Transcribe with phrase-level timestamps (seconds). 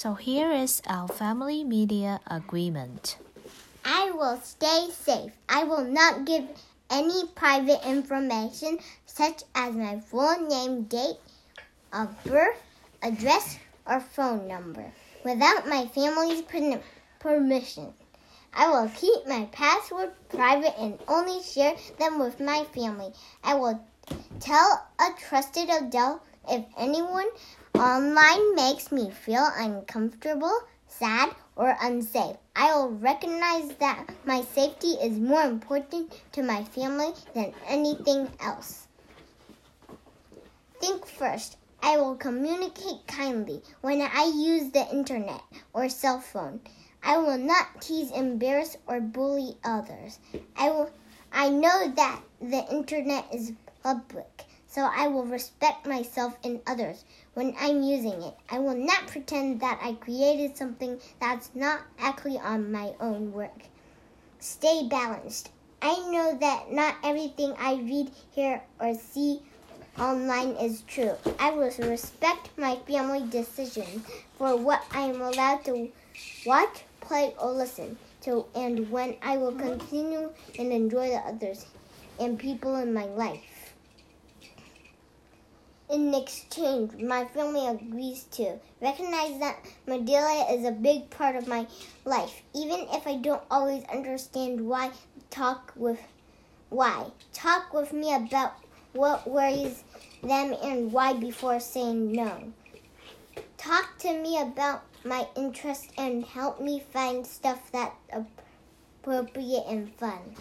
[0.00, 3.18] So here is our family media agreement.
[3.84, 5.32] I will stay safe.
[5.46, 6.48] I will not give
[6.88, 11.18] any private information such as my full name, date
[11.92, 12.56] of birth,
[13.02, 14.90] address, or phone number
[15.22, 16.44] without my family's
[17.18, 17.92] permission.
[18.54, 23.12] I will keep my password private and only share them with my family.
[23.44, 23.84] I will
[24.40, 27.28] tell a trusted adult if anyone
[27.80, 30.52] online makes me feel uncomfortable,
[30.86, 32.36] sad, or unsafe.
[32.54, 38.86] I will recognize that my safety is more important to my family than anything else.
[40.78, 41.56] Think first.
[41.82, 45.40] I will communicate kindly when I use the internet
[45.72, 46.60] or cell phone.
[47.02, 50.18] I will not tease, embarrass, or bully others.
[50.54, 50.90] I will.
[51.32, 53.52] I know that the internet is
[53.82, 54.39] public,
[54.70, 58.34] so I will respect myself and others when I'm using it.
[58.48, 63.62] I will not pretend that I created something that's not actually on my own work.
[64.38, 65.50] Stay balanced.
[65.82, 69.40] I know that not everything I read, hear, or see
[69.98, 71.16] online is true.
[71.40, 74.06] I will respect my family decisions
[74.38, 75.90] for what I am allowed to
[76.46, 81.66] watch, play, or listen to, and when I will continue and enjoy the others
[82.20, 83.59] and people in my life.
[85.90, 91.66] In exchange, my family agrees to recognize that Medelia is a big part of my
[92.04, 94.92] life, even if I don't always understand why.
[95.30, 95.98] Talk with
[96.68, 97.06] why.
[97.32, 98.52] Talk with me about
[98.92, 99.82] what worries
[100.22, 102.52] them and why before saying no.
[103.56, 107.96] Talk to me about my interests and help me find stuff that's
[109.02, 110.36] appropriate and fun.